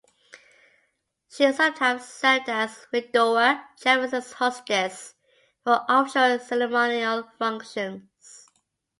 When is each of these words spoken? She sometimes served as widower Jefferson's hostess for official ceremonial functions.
She 1.29 1.51
sometimes 1.53 2.07
served 2.07 2.49
as 2.49 2.87
widower 2.91 3.63
Jefferson's 3.79 4.31
hostess 4.33 5.13
for 5.63 5.85
official 5.87 6.39
ceremonial 6.39 7.29
functions. 7.37 8.49